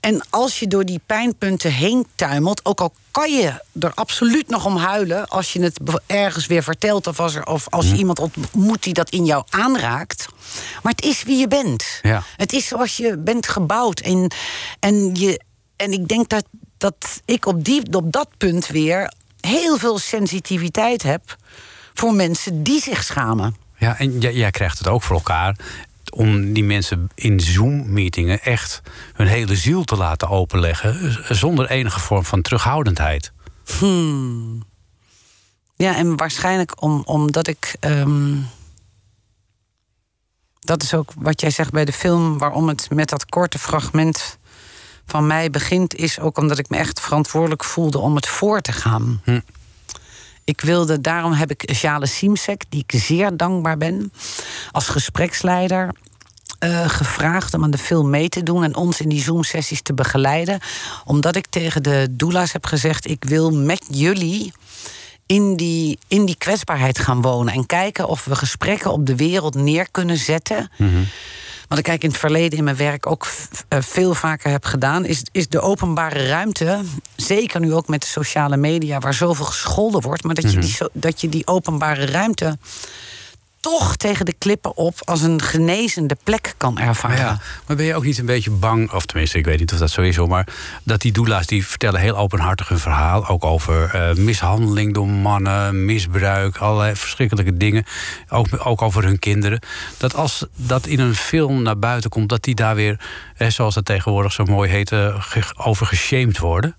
[0.00, 4.66] En als je door die pijnpunten heen tuimelt, ook al kan je er absoluut nog
[4.66, 8.18] om huilen als je het ergens weer vertelt of als, er, of als je iemand
[8.18, 10.28] ontmoet die dat in jou aanraakt.
[10.82, 11.98] Maar het is wie je bent.
[12.02, 12.22] Ja.
[12.36, 14.00] Het is zoals je bent gebouwd.
[14.00, 14.32] En,
[14.80, 15.40] en, je,
[15.76, 16.44] en ik denk dat,
[16.78, 21.36] dat ik op, die, op dat punt weer heel veel sensitiviteit heb
[21.94, 23.56] voor mensen die zich schamen.
[23.78, 25.56] Ja, en jij, jij krijgt het ook voor elkaar
[26.10, 32.24] om die mensen in Zoom-meetingen echt hun hele ziel te laten openleggen, zonder enige vorm
[32.24, 33.32] van terughoudendheid.
[35.76, 37.76] Ja, en waarschijnlijk om, omdat ik.
[37.80, 38.36] ehm,
[40.70, 44.38] dat is ook wat jij zegt bij de film, waarom het met dat korte fragment
[45.06, 48.72] van mij begint, is ook omdat ik me echt verantwoordelijk voelde om het voor te
[48.72, 49.20] gaan.
[49.24, 49.40] Hm.
[50.44, 54.12] Ik wilde, daarom heb ik Jale Simsek, die ik zeer dankbaar ben,
[54.70, 55.94] als gespreksleider
[56.58, 59.94] eh, gevraagd om aan de film mee te doen en ons in die Zoom-sessies te
[59.94, 60.60] begeleiden.
[61.04, 64.52] Omdat ik tegen de doula's heb gezegd: ik wil met jullie
[65.30, 67.54] in die, in die kwetsbaarheid gaan wonen.
[67.54, 70.70] En kijken of we gesprekken op de wereld neer kunnen zetten.
[71.68, 73.26] Wat ik eigenlijk in het verleden in mijn werk ook
[73.68, 76.80] eh, veel vaker heb gedaan, is, is de openbare ruimte.
[77.16, 80.70] Zeker nu ook met de sociale media, waar zoveel gescholden wordt, maar dat, je, die,
[80.70, 82.58] so- dat je die openbare ruimte
[83.60, 87.16] toch tegen de klippen op als een genezende plek kan ervaren.
[87.16, 89.78] Ja, maar ben je ook niet een beetje bang, of tenminste, ik weet niet of
[89.78, 90.46] dat zo is maar
[90.82, 95.84] dat die doula's die vertellen heel openhartig hun verhaal, ook over eh, mishandeling door mannen,
[95.84, 97.84] misbruik, allerlei verschrikkelijke dingen,
[98.28, 99.60] ook, ook over hun kinderen.
[99.96, 103.00] Dat als dat in een film naar buiten komt, dat die daar weer,
[103.48, 104.88] zoals dat tegenwoordig zo mooi heet,
[105.18, 106.76] ge- over geshamed worden.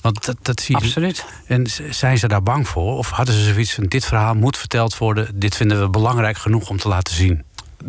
[0.00, 0.84] Want dat, dat zie je.
[0.84, 1.24] Absoluut.
[1.46, 2.96] En zijn ze daar bang voor?
[2.96, 6.68] Of hadden ze zoiets van: dit verhaal moet verteld worden, dit vinden we belangrijk genoeg
[6.68, 7.44] om te laten zien?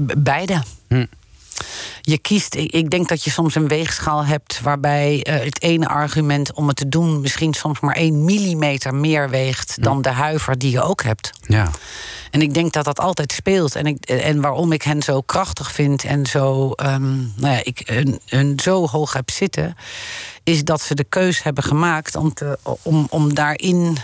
[0.06, 0.64] B- beide.
[0.88, 1.06] Hm.
[2.02, 6.54] Je kiest, ik, denk dat je soms een weegschaal hebt waarbij eh, het ene argument
[6.54, 10.72] om het te doen misschien soms maar één millimeter meer weegt dan de huiver die
[10.72, 11.32] je ook hebt.
[11.42, 11.70] Ja.
[12.32, 13.76] En ik denk dat dat altijd speelt.
[13.76, 17.82] En, ik, en waarom ik hen zo krachtig vind en zo, ehm, nou ja, ik
[17.86, 19.76] hun, hun zo hoog heb zitten,
[20.44, 23.98] is dat ze de keus hebben gemaakt om, te, om, om daarin.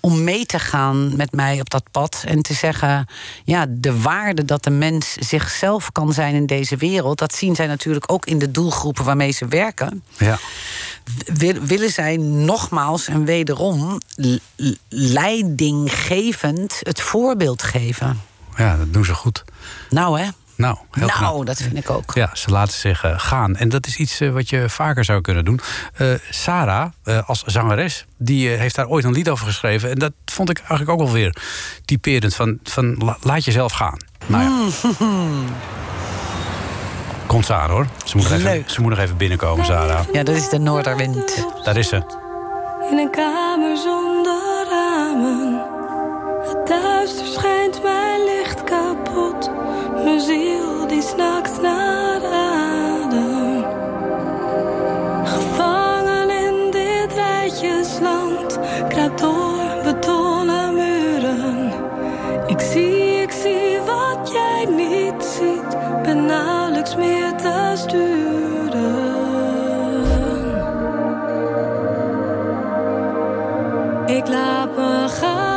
[0.00, 3.06] Om mee te gaan met mij op dat pad en te zeggen:
[3.44, 7.66] ja, de waarde dat de mens zichzelf kan zijn in deze wereld, dat zien zij
[7.66, 10.38] natuurlijk ook in de doelgroepen waarmee ze werken ja.
[11.24, 14.00] wil- willen zij nogmaals en wederom
[14.88, 18.20] leidinggevend het voorbeeld geven.
[18.56, 19.44] Ja, dat doen ze goed.
[19.90, 20.28] Nou hè?
[20.58, 21.46] Nou, heel nou, knap.
[21.46, 22.14] dat vind ik ook.
[22.14, 23.56] Ja, ze laten zich eh, gaan.
[23.56, 25.60] En dat is iets eh, wat je vaker zou kunnen doen.
[25.94, 29.90] Eh, Sarah, eh, als zangeres, die heeft daar ooit een lied over geschreven.
[29.90, 31.36] En dat vond ik eigenlijk ook wel weer
[31.84, 32.34] typerend.
[32.34, 33.96] Van, van la- laat jezelf gaan.
[34.26, 34.68] Nou ja.
[37.26, 37.86] Komt Sarah hoor.
[38.04, 40.04] Ze moet, nog even, ze moet nog even binnenkomen, Sarah.
[40.12, 41.46] Ja, dat is de Noorderwind.
[41.64, 41.96] Daar is ze.
[42.90, 45.62] In een kamer zonder ramen.
[46.48, 49.50] Het duister schijnt mijn licht kapot.
[50.04, 53.64] Mijn ziel die snakt naar adem.
[55.24, 58.58] Gevangen in dit rijtjesland.
[58.88, 61.72] Kruip door betonnen muren.
[62.46, 65.76] Ik zie, ik zie wat jij niet ziet.
[66.02, 69.16] Ben nauwelijks meer te sturen.
[74.06, 75.47] Ik laat me gaan.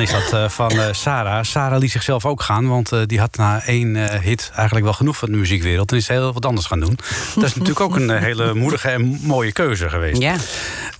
[0.00, 1.44] Is dat eh, van eh, Sarah.
[1.44, 5.16] Sarah liet zichzelf ook gaan, want eh, die had na één hit eigenlijk wel genoeg
[5.16, 5.90] van de muziekwereld.
[5.90, 6.98] En is heel wat anders gaan doen.
[7.34, 10.22] Dat is natuurlijk ook een hele moedige en mooie keuze geweest.
[10.22, 10.34] Ja.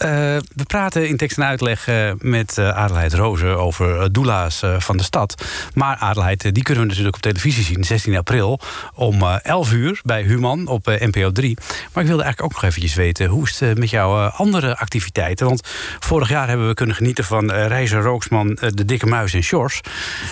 [0.00, 0.08] Eh,
[0.54, 5.02] we praten in tekst en uitleg eh, met uh, Adelheid Rozen over doula's van de
[5.02, 5.44] stad.
[5.74, 8.60] Maar Adelheid, die kunnen we natuurlijk op televisie zien, 16 april
[8.94, 11.56] om 11 uur bij Human op NPO 3.
[11.92, 15.46] Maar ik wilde eigenlijk ook nog eventjes weten, hoe is het met jouw andere activiteiten?
[15.46, 19.80] Want vorig jaar hebben we kunnen genieten van Reizer Rooksman, De Dikke Muis en Sjors.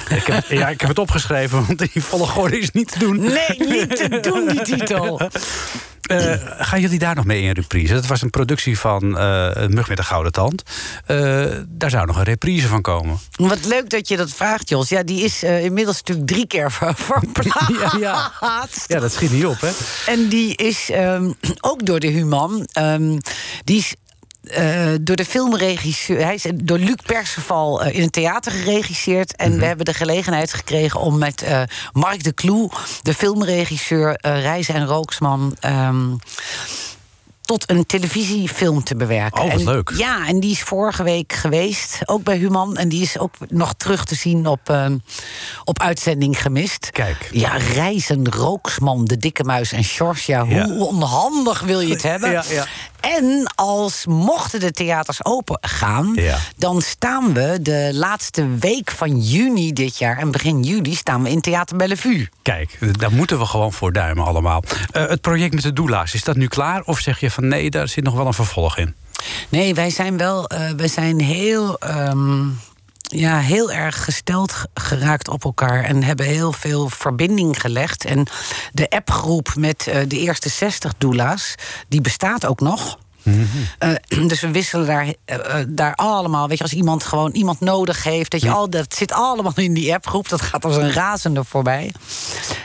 [0.09, 3.21] ik, heb, ja, ik heb het opgeschreven, want die volgorde is niet te doen.
[3.21, 5.21] Nee, niet te doen, die titel.
[6.09, 7.95] Uh, gaan jullie daar nog mee in reprise?
[7.95, 10.63] Dat was een productie van uh, Mug met een Gouden Tand.
[11.07, 13.19] Uh, daar zou nog een reprise van komen.
[13.37, 14.89] Wat leuk dat je dat vraagt, Jos.
[14.89, 17.81] Ja, die is inmiddels natuurlijk drie keer verplaatst.
[17.81, 18.33] ja, ja.
[18.87, 19.71] ja, dat schiet niet op, hè?
[20.07, 22.69] En die is um, ook door de Human.
[22.79, 23.19] Um,
[23.65, 23.95] die is
[24.59, 26.24] uh, door de filmregisseur.
[26.24, 29.36] Hij is door Luc Perceval uh, in een theater geregisseerd.
[29.36, 32.70] En we hebben de gelegenheid gekregen om met uh, Mark de Kloe,
[33.03, 35.57] de filmregisseur, Reizen en Rooksman.
[35.66, 36.18] Um,
[37.49, 39.42] tot een televisiefilm te bewerken.
[39.42, 39.92] Oh, wat en, leuk.
[39.96, 42.76] Ja, en die is vorige week geweest, ook bij Human.
[42.76, 44.86] En die is ook nog terug te zien op, uh,
[45.64, 46.90] op uitzending gemist.
[46.90, 47.28] Kijk.
[47.32, 50.26] Ja, Reizen, Rooksman, De Dikke Muis en Sjors.
[50.26, 52.30] Ja, hoe onhandig wil je het hebben?
[52.30, 52.66] Ja, ja.
[53.01, 56.38] En als mochten de theaters open gaan, ja.
[56.57, 61.30] dan staan we de laatste week van juni dit jaar en begin juli staan we
[61.30, 62.28] in Theater Bellevue.
[62.42, 64.62] Kijk, daar moeten we gewoon voor duimen allemaal.
[64.92, 66.82] Uh, het project met de doula's, is dat nu klaar?
[66.82, 68.94] Of zeg je van nee, daar zit nog wel een vervolg in?
[69.49, 71.78] Nee, wij zijn wel, uh, wij zijn heel.
[71.84, 72.61] Um,
[73.09, 78.05] ja, heel erg gesteld geraakt op elkaar en hebben heel veel verbinding gelegd.
[78.05, 78.27] En
[78.73, 81.55] de appgroep met uh, de eerste 60 doula's,
[81.89, 82.99] die bestaat ook nog.
[83.23, 83.49] -hmm.
[84.19, 86.49] uh, dus we wisselen daar, uh, daar allemaal.
[86.49, 89.75] Weet je, als iemand gewoon iemand nodig heeft, dat, je al, dat zit allemaal in
[89.75, 90.29] die appgroep.
[90.29, 91.93] Dat gaat als een razende voorbij.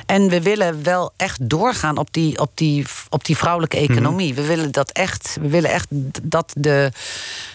[0.05, 4.31] En we willen wel echt doorgaan op die, op die, op die vrouwelijke economie.
[4.31, 4.45] Mm -hmm.
[4.45, 5.37] We willen dat echt.
[5.41, 5.87] We willen echt
[6.23, 6.91] dat de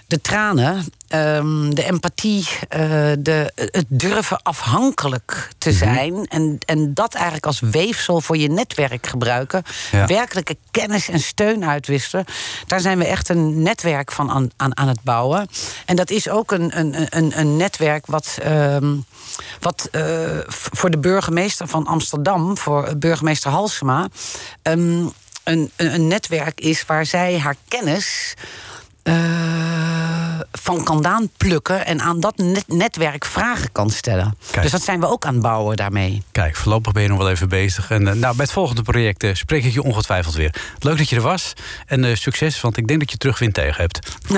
[0.08, 2.78] de tranen, um, de empathie, uh,
[3.18, 6.12] de, het durven afhankelijk te zijn.
[6.12, 6.26] Mm -hmm.
[6.28, 9.62] en, en dat eigenlijk als weefsel voor je netwerk gebruiken.
[9.90, 10.06] Ja.
[10.06, 12.24] Werkelijke kennis en steun uitwisselen.
[12.66, 15.48] Daar zijn we echt een netwerk van aan, aan, aan het bouwen.
[15.86, 18.38] En dat is ook een, een, een, een netwerk wat.
[18.46, 19.06] Um,
[19.60, 20.02] wat uh,
[20.48, 24.08] voor de burgemeester van Amsterdam, voor burgemeester Halsema,
[24.62, 25.12] um,
[25.44, 28.34] een, een netwerk is waar zij haar kennis
[29.04, 29.87] uh,
[30.52, 34.36] van kan plukken en aan dat net netwerk vragen kan stellen.
[34.50, 34.62] Kijk.
[34.62, 36.22] Dus dat zijn we ook aan het bouwen daarmee.
[36.32, 37.90] Kijk, voorlopig ben je nog wel even bezig.
[37.90, 40.54] En uh, nou, bij het volgende project uh, spreek ik je ongetwijfeld weer.
[40.78, 41.52] Leuk dat je er was
[41.86, 44.16] en uh, succes, want ik denk dat je terugwind tegen hebt.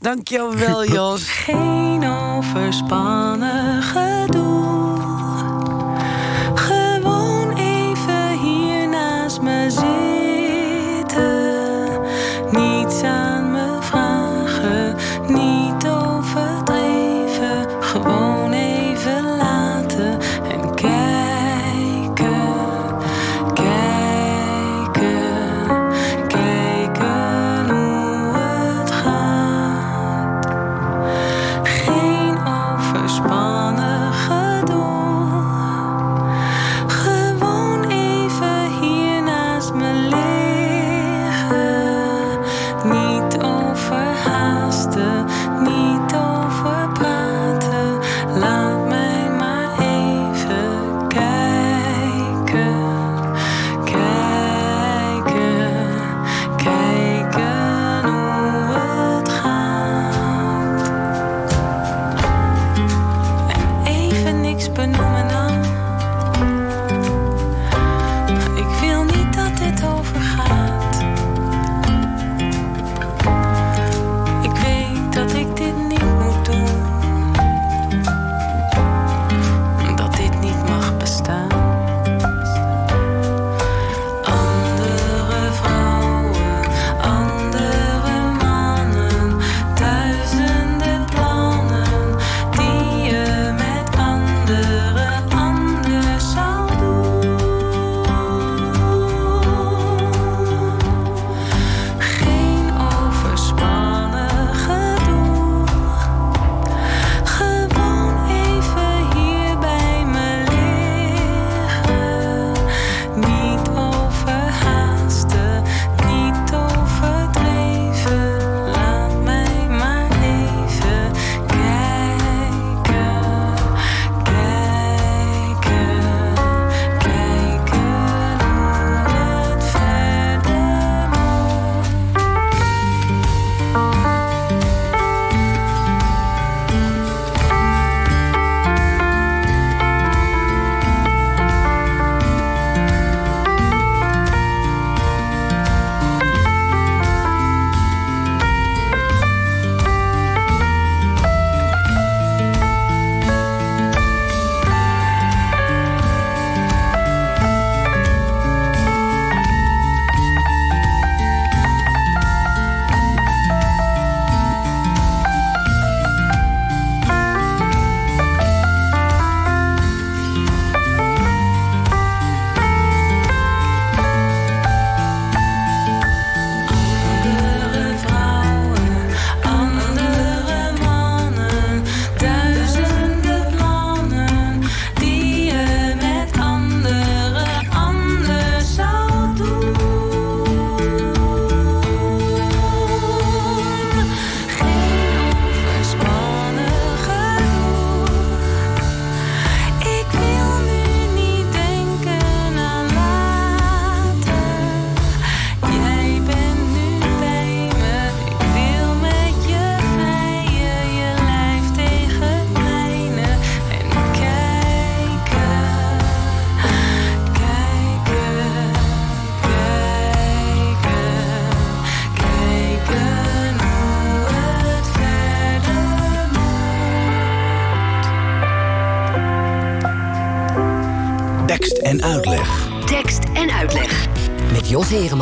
[0.00, 1.28] Dankjewel, Jos.
[1.28, 4.77] Geen overspannen gedoe.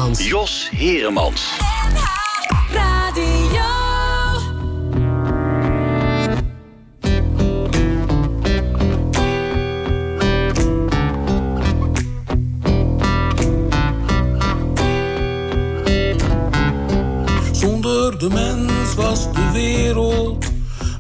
[0.07, 0.29] Heremans.
[0.29, 1.43] Jos Heremans.
[2.73, 3.65] Radio.
[17.53, 20.45] Zonder de mens was de wereld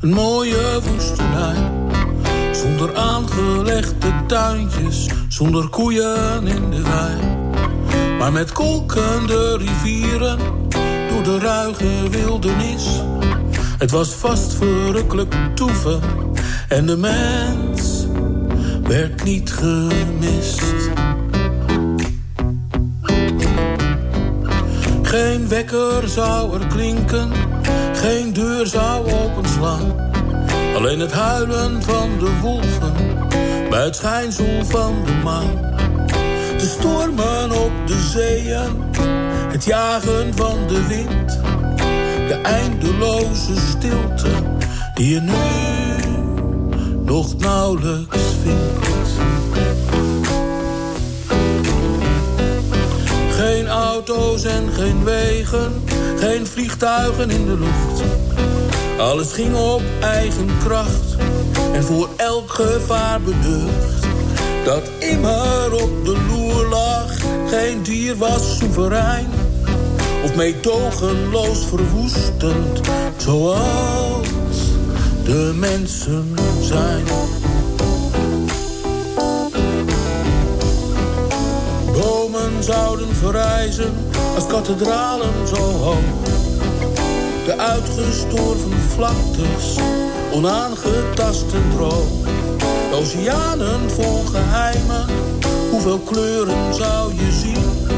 [0.00, 1.70] een mooie woestenij.
[2.52, 6.85] Zonder aangelegde tuintjes, zonder koeien in de.
[8.26, 10.38] Maar met kolkende rivieren
[11.08, 12.86] door de ruige wildernis.
[13.78, 16.00] Het was vast verrukkelijk toeven
[16.68, 18.06] en de mens
[18.82, 20.62] werd niet gemist.
[25.02, 27.30] Geen wekker zou er klinken,
[27.92, 30.10] geen deur zou openslaan.
[30.76, 32.92] Alleen het huilen van de wolven
[33.70, 35.66] bij het schijnsel van de maan.
[36.58, 37.65] De stormen op
[39.56, 41.40] het jagen van de wind.
[42.28, 44.30] De eindeloze stilte
[44.94, 45.32] die je nu
[47.04, 49.10] nog nauwelijks vindt.
[53.30, 55.72] Geen auto's en geen wegen,
[56.18, 58.02] geen vliegtuigen in de lucht.
[58.98, 61.16] Alles ging op eigen kracht
[61.72, 64.06] en voor elk gevaar beducht.
[64.64, 66.15] Dat immer op de
[67.48, 69.26] geen dier was soeverein.
[70.24, 72.80] Of meedogenloos verwoestend,
[73.16, 74.28] zoals
[75.24, 77.04] de mensen zijn.
[81.92, 83.94] Bomen zouden verrijzen
[84.34, 86.34] als kathedralen zo hoog.
[87.44, 89.76] De uitgestorven vlaktes,
[90.32, 92.08] onaangetast en droog.
[92.92, 95.06] Oceanen vol geheimen,
[95.86, 97.88] hoeveel kleuren zou je zien?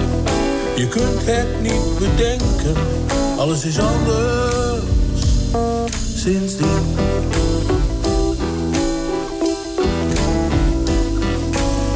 [0.76, 2.74] Je kunt het niet bedenken,
[3.36, 4.82] alles is anders
[6.14, 6.97] sindsdien.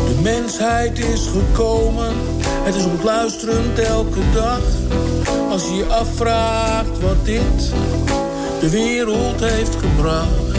[0.06, 4.60] De mensheid is gekomen, het is ontluisterend elke dag.
[5.50, 7.72] Als je je afvraagt wat dit
[8.60, 10.52] de wereld heeft gebracht.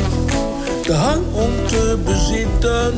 [0.84, 2.93] De hang om te bezitten,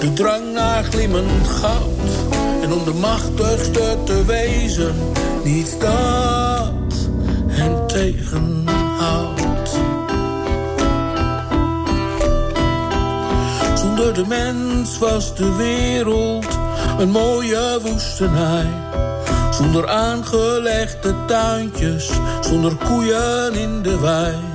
[0.00, 2.10] de drang naar glimmend goud.
[2.62, 4.94] En om de machtigste te wezen,
[5.44, 7.08] niets dat
[7.46, 9.70] hen tegenhoudt.
[13.74, 16.58] Zonder de mens was de wereld
[16.98, 18.66] een mooie woestenij.
[19.50, 24.49] Zonder aangelegde tuintjes, zonder koeien in de wei.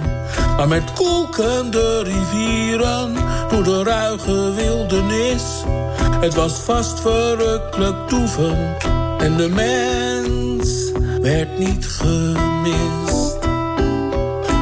[0.58, 3.14] Maar met kolkende rivieren
[3.50, 5.64] door de ruige wildernis.
[6.20, 8.76] Het was vast verrukkelijk toeven
[9.18, 10.92] en de mens
[11.22, 13.38] werd niet gemist.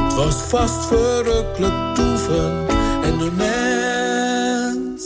[0.04, 2.68] Het was vast verrukkelijk toeven
[3.04, 5.04] en de mens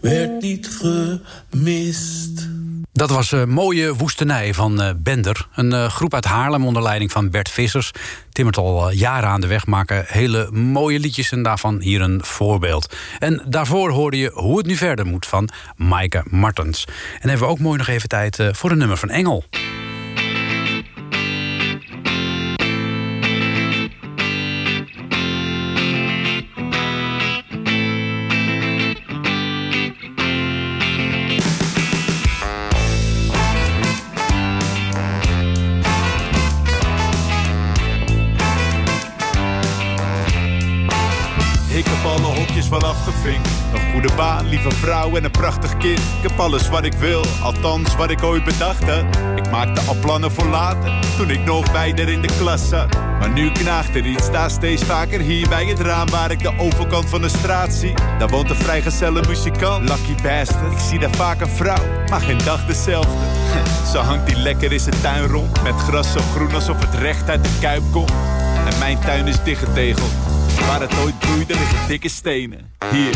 [0.00, 2.48] werd niet gemist.
[2.92, 5.48] Dat was uh, Mooie Woestenij van uh, Bender.
[5.54, 7.90] Een uh, groep uit Haarlem onder leiding van Bert Vissers.
[8.30, 11.32] Timmert al jaren aan de weg, maken hele mooie liedjes...
[11.32, 12.94] en daarvan hier een voorbeeld.
[13.18, 16.84] En daarvoor hoorde je Hoe het nu verder moet van Maaike Martens.
[17.20, 19.44] En hebben we ook mooi nog even tijd voor een nummer van Engel.
[44.62, 45.98] Lieve vrouw en een prachtig kind.
[45.98, 49.04] Ik heb alles wat ik wil, althans wat ik ooit bedacht had.
[49.36, 52.94] Ik maakte al plannen voor later, toen ik nog bij in de klas zat.
[53.18, 56.58] Maar nu knaagt er iets, sta steeds vaker hier bij het raam waar ik de
[56.58, 57.94] overkant van de straat zie.
[58.18, 60.72] Daar woont een vrijgezelle muzikant, Lucky Bastard.
[60.72, 63.12] Ik zie daar vaak een vrouw, maar geen dag dezelfde.
[63.92, 67.30] Zo hangt die lekker in zijn tuin rond, met gras zo groen alsof het recht
[67.30, 68.12] uit de kuip komt.
[68.66, 70.31] En mijn tuin is dichtgetegeld.
[70.66, 72.70] Waar het ooit bloeide liggen dikke stenen.
[72.90, 73.12] Hier,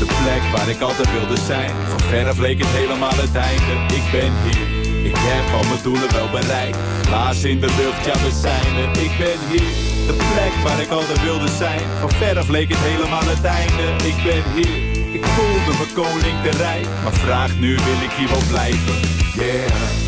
[0.00, 1.70] de plek waar ik altijd wilde zijn.
[1.88, 3.94] Van verre leek het helemaal het einde.
[3.94, 4.66] Ik ben hier,
[5.10, 6.78] ik heb al mijn doelen wel bereikt.
[7.10, 8.90] Laas in de lucht, ja we zijn er.
[9.06, 9.70] Ik ben hier,
[10.06, 11.84] de plek waar ik altijd wilde zijn.
[12.00, 13.86] Van verre leek het helemaal het einde.
[14.10, 14.76] Ik ben hier,
[15.12, 16.54] ik voelde me koning te.
[17.02, 18.94] Maar vraag nu, wil ik hier wel blijven?
[19.34, 20.05] Yeah.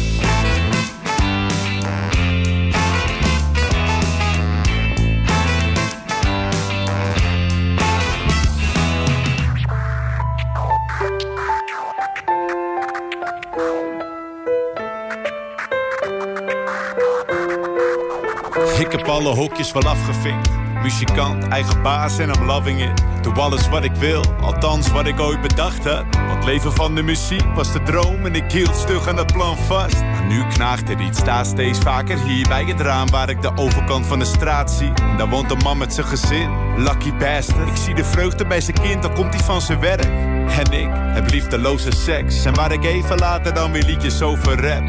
[18.89, 20.49] Ik heb alle hokjes wel afgevinkt.
[20.83, 23.03] Muzikant, eigen baas en I'm loving it.
[23.23, 26.05] Doe alles wat ik wil, althans wat ik ooit bedacht had.
[26.29, 29.57] Want leven van de muziek was de droom en ik hield stug aan dat plan
[29.57, 30.01] vast.
[30.01, 33.57] Maar nu knaagt er iets, sta steeds vaker hier bij het raam waar ik de
[33.57, 34.93] overkant van de straat zie.
[35.17, 37.69] Daar woont een man met zijn gezin, lucky bastard.
[37.69, 40.28] Ik zie de vreugde bij zijn kind, dan komt hij van zijn werk.
[40.49, 42.45] En ik heb liefdeloze seks.
[42.45, 44.85] En waar ik even later dan weer liedjes over rap.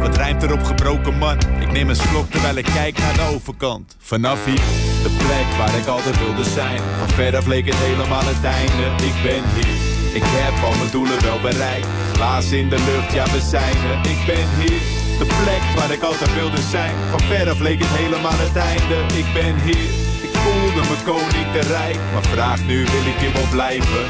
[0.00, 1.38] Wat rijmt er op gebroken man?
[1.60, 3.96] Ik neem een slok terwijl ik kijk naar de overkant.
[3.98, 4.64] Vanaf hier,
[5.02, 6.80] de plek waar ik altijd wilde zijn.
[6.98, 9.04] Van ver af leek het helemaal het einde.
[9.04, 9.74] Ik ben hier,
[10.14, 11.86] ik heb al mijn doelen wel bereikt.
[12.12, 14.10] Glaas in de lucht, ja we zijn er.
[14.10, 14.80] Ik ben hier,
[15.18, 16.94] de plek waar ik altijd wilde zijn.
[17.10, 18.96] Van ver af leek het helemaal het einde.
[19.16, 19.88] Ik ben hier,
[20.42, 21.96] voelde me koning te rijk.
[22.12, 24.04] Maar vraag nu, wil ik hier wel blijven?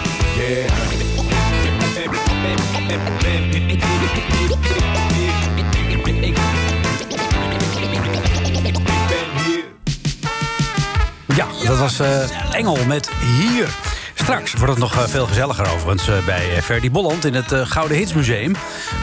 [11.37, 13.92] Ja, dat was eh, Engel met Hier.
[14.23, 17.55] Straks wordt het nog eh, veel gezelliger overigens eh, bij eh, Ferdy Bolland in het
[17.55, 18.55] Gouden Hitsmuseum.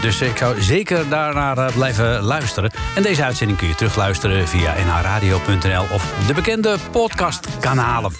[0.01, 2.71] Dus ik zou zeker daarnaar blijven luisteren.
[2.95, 8.11] En deze uitzending kun je terugluisteren via nhradio.nl of de bekende podcastkanalen.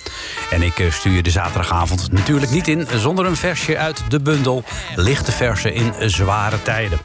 [0.51, 4.63] En ik stuur je de zaterdagavond natuurlijk niet in zonder een versje uit de bundel
[4.95, 6.99] Lichte Versen in Zware Tijden.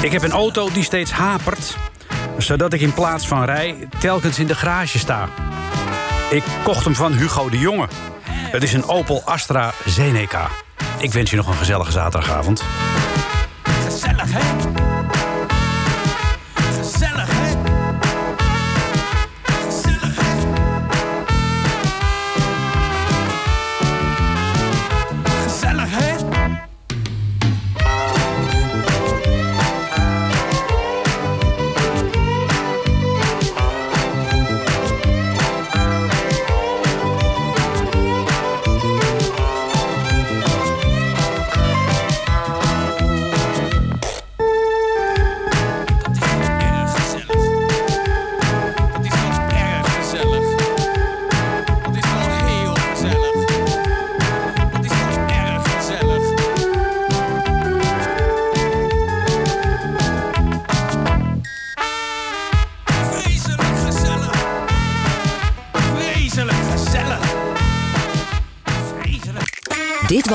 [0.00, 1.76] Ik heb een auto die steeds hapert,
[2.38, 5.28] zodat ik in plaats van rij telkens in de garage sta.
[6.30, 7.88] Ik kocht hem van Hugo de Jonge.
[8.50, 10.48] Het is een Opel Astra Zeneca.
[10.98, 12.62] Ik wens je nog een gezellige zaterdagavond.
[13.62, 14.87] Gezellig, hè?